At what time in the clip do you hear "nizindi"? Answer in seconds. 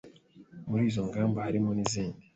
1.73-2.21